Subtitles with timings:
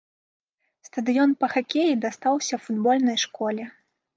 [0.87, 3.63] Стадыён па хакеі дастаўся футбольнай школе.